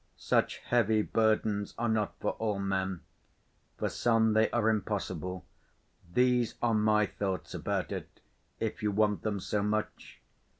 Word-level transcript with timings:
Such 0.17 0.57
heavy 0.57 1.03
burdens 1.03 1.75
are 1.77 1.87
not 1.87 2.15
for 2.19 2.31
all 2.39 2.57
men. 2.57 3.01
For 3.77 3.87
some 3.87 4.33
they 4.33 4.49
are 4.49 4.67
impossible. 4.67 5.45
These 6.11 6.55
are 6.59 6.73
my 6.73 7.05
thoughts 7.05 7.53
about 7.53 7.91
it, 7.91 8.19
if 8.59 8.81
you 8.81 8.89
want 8.89 9.21
them 9.21 9.39
so 9.39 9.61
much. 9.61 10.19